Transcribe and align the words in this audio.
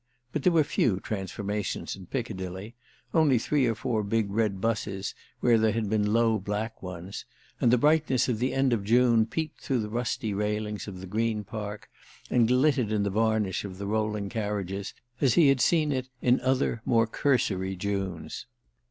But 0.31 0.41
there 0.41 0.51
were 0.51 0.63
few 0.63 0.99
transformations 0.99 1.95
in 1.95 2.07
Piccadilly—only 2.07 3.37
three 3.37 3.67
or 3.67 3.75
four 3.75 4.01
big 4.01 4.31
red 4.31 4.57
houses 4.63 5.13
where 5.41 5.59
there 5.59 5.73
had 5.73 5.91
been 5.91 6.11
low 6.11 6.39
black 6.39 6.81
ones—and 6.81 7.71
the 7.71 7.77
brightness 7.77 8.27
of 8.27 8.39
the 8.39 8.51
end 8.51 8.73
of 8.73 8.83
June 8.83 9.27
peeped 9.27 9.61
through 9.61 9.81
the 9.81 9.91
rusty 9.91 10.33
railings 10.33 10.87
of 10.87 11.01
the 11.01 11.05
Green 11.05 11.43
Park 11.43 11.87
and 12.31 12.47
glittered 12.47 12.91
in 12.91 13.03
the 13.03 13.11
varnish 13.11 13.63
of 13.63 13.77
the 13.77 13.85
rolling 13.85 14.27
carriages 14.29 14.95
as 15.21 15.35
he 15.35 15.49
had 15.49 15.61
seen 15.61 15.91
it 15.91 16.09
in 16.19 16.39
other, 16.41 16.81
more 16.83 17.05
cursory 17.05 17.75
Junes. 17.75 18.47